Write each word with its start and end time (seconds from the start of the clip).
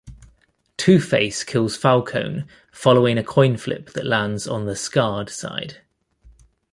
Two-Face 0.77 1.43
kills 1.43 1.77
Falcone 1.77 2.45
following 2.71 3.19
a 3.19 3.23
coin 3.23 3.55
flip 3.55 3.91
that 3.93 4.03
lands 4.03 4.47
on 4.47 4.65
the 4.65 4.75
scarred 4.75 5.29
side. 5.29 5.81